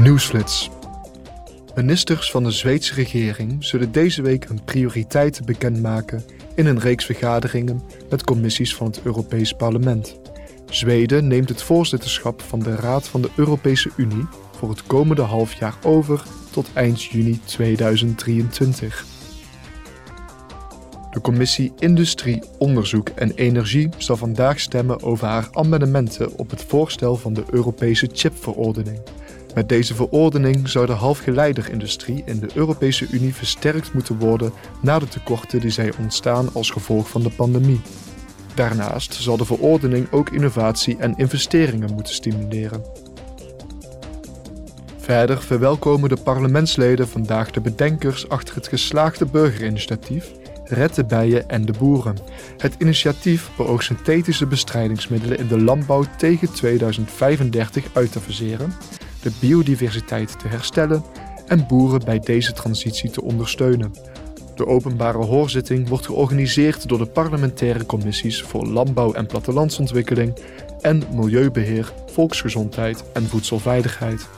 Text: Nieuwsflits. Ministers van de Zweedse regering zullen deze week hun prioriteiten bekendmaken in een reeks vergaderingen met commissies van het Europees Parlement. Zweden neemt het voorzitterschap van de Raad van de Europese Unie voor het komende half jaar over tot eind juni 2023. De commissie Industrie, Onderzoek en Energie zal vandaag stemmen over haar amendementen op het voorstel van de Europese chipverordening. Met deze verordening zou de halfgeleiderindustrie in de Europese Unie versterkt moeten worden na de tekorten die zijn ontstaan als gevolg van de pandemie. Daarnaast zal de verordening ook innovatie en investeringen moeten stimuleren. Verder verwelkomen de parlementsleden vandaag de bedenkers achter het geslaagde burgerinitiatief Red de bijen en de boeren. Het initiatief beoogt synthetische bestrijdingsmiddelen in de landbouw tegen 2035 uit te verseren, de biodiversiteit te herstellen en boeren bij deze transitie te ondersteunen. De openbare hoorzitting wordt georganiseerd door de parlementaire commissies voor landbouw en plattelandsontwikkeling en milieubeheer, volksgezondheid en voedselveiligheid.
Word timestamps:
Nieuwsflits. 0.00 0.70
Ministers 1.74 2.30
van 2.30 2.42
de 2.44 2.50
Zweedse 2.50 2.94
regering 2.94 3.64
zullen 3.64 3.92
deze 3.92 4.22
week 4.22 4.48
hun 4.48 4.64
prioriteiten 4.64 5.44
bekendmaken 5.44 6.24
in 6.54 6.66
een 6.66 6.78
reeks 6.78 7.04
vergaderingen 7.04 7.82
met 8.10 8.24
commissies 8.24 8.74
van 8.74 8.86
het 8.86 9.00
Europees 9.02 9.52
Parlement. 9.52 10.18
Zweden 10.66 11.26
neemt 11.26 11.48
het 11.48 11.62
voorzitterschap 11.62 12.42
van 12.42 12.58
de 12.58 12.74
Raad 12.74 13.08
van 13.08 13.22
de 13.22 13.30
Europese 13.36 13.90
Unie 13.96 14.26
voor 14.56 14.68
het 14.68 14.82
komende 14.86 15.22
half 15.22 15.52
jaar 15.52 15.74
over 15.82 16.22
tot 16.50 16.70
eind 16.72 17.02
juni 17.02 17.40
2023. 17.44 19.04
De 21.10 21.20
commissie 21.20 21.72
Industrie, 21.78 22.42
Onderzoek 22.58 23.08
en 23.08 23.30
Energie 23.34 23.88
zal 23.98 24.16
vandaag 24.16 24.60
stemmen 24.60 25.02
over 25.02 25.26
haar 25.26 25.48
amendementen 25.52 26.38
op 26.38 26.50
het 26.50 26.64
voorstel 26.64 27.16
van 27.16 27.32
de 27.32 27.44
Europese 27.50 28.08
chipverordening. 28.12 29.00
Met 29.54 29.68
deze 29.68 29.94
verordening 29.94 30.68
zou 30.68 30.86
de 30.86 30.92
halfgeleiderindustrie 30.92 32.22
in 32.24 32.38
de 32.38 32.48
Europese 32.54 33.06
Unie 33.10 33.34
versterkt 33.34 33.92
moeten 33.92 34.18
worden 34.18 34.52
na 34.82 34.98
de 34.98 35.08
tekorten 35.08 35.60
die 35.60 35.70
zijn 35.70 35.92
ontstaan 35.98 36.48
als 36.52 36.70
gevolg 36.70 37.08
van 37.08 37.22
de 37.22 37.30
pandemie. 37.30 37.80
Daarnaast 38.54 39.14
zal 39.14 39.36
de 39.36 39.44
verordening 39.44 40.12
ook 40.12 40.30
innovatie 40.30 40.96
en 40.98 41.16
investeringen 41.16 41.92
moeten 41.94 42.14
stimuleren. 42.14 42.84
Verder 44.96 45.42
verwelkomen 45.42 46.08
de 46.08 46.22
parlementsleden 46.22 47.08
vandaag 47.08 47.50
de 47.50 47.60
bedenkers 47.60 48.28
achter 48.28 48.54
het 48.54 48.68
geslaagde 48.68 49.26
burgerinitiatief 49.26 50.32
Red 50.64 50.94
de 50.94 51.04
bijen 51.04 51.48
en 51.48 51.64
de 51.64 51.72
boeren. 51.78 52.16
Het 52.58 52.74
initiatief 52.78 53.50
beoogt 53.56 53.84
synthetische 53.84 54.46
bestrijdingsmiddelen 54.46 55.38
in 55.38 55.46
de 55.46 55.60
landbouw 55.60 56.04
tegen 56.16 56.52
2035 56.52 57.84
uit 57.92 58.12
te 58.12 58.20
verseren, 58.20 58.72
de 59.24 59.32
biodiversiteit 59.40 60.38
te 60.38 60.48
herstellen 60.48 61.04
en 61.46 61.66
boeren 61.66 62.04
bij 62.04 62.18
deze 62.18 62.52
transitie 62.52 63.10
te 63.10 63.22
ondersteunen. 63.22 63.92
De 64.54 64.66
openbare 64.66 65.18
hoorzitting 65.18 65.88
wordt 65.88 66.06
georganiseerd 66.06 66.88
door 66.88 66.98
de 66.98 67.06
parlementaire 67.06 67.86
commissies 67.86 68.42
voor 68.42 68.66
landbouw 68.66 69.12
en 69.12 69.26
plattelandsontwikkeling 69.26 70.38
en 70.80 71.02
milieubeheer, 71.12 71.92
volksgezondheid 72.06 73.04
en 73.12 73.22
voedselveiligheid. 73.28 74.28